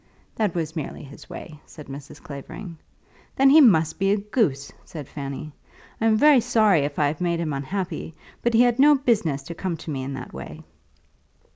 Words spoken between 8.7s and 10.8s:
no business to come to me in that way."